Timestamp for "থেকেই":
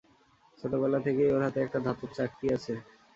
1.05-1.31